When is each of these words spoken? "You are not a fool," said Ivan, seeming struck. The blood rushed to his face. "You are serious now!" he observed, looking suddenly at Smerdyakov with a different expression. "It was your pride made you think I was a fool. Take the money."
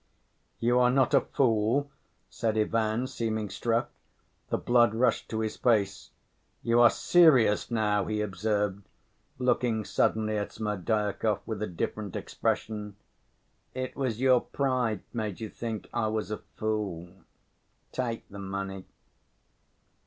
"You 0.59 0.79
are 0.79 0.89
not 0.89 1.13
a 1.13 1.21
fool," 1.21 1.91
said 2.27 2.57
Ivan, 2.57 3.05
seeming 3.05 3.51
struck. 3.51 3.91
The 4.49 4.57
blood 4.57 4.95
rushed 4.95 5.29
to 5.29 5.41
his 5.41 5.57
face. 5.57 6.09
"You 6.63 6.79
are 6.79 6.89
serious 6.89 7.69
now!" 7.69 8.05
he 8.05 8.19
observed, 8.19 8.81
looking 9.37 9.85
suddenly 9.85 10.39
at 10.39 10.53
Smerdyakov 10.53 11.41
with 11.45 11.61
a 11.61 11.67
different 11.67 12.15
expression. 12.15 12.95
"It 13.75 13.95
was 13.95 14.19
your 14.19 14.41
pride 14.41 15.03
made 15.13 15.39
you 15.39 15.49
think 15.51 15.87
I 15.93 16.07
was 16.07 16.31
a 16.31 16.39
fool. 16.55 17.09
Take 17.91 18.27
the 18.27 18.39
money." 18.39 18.87